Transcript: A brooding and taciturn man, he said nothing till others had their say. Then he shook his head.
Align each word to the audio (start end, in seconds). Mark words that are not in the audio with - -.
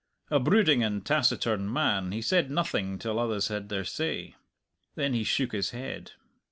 A 0.31 0.39
brooding 0.39 0.81
and 0.83 1.05
taciturn 1.05 1.71
man, 1.71 2.11
he 2.11 2.23
said 2.23 2.49
nothing 2.49 2.97
till 2.97 3.19
others 3.19 3.49
had 3.49 3.69
their 3.69 3.85
say. 3.85 4.33
Then 4.95 5.13
he 5.13 5.23
shook 5.23 5.51
his 5.51 5.69
head. 5.69 6.13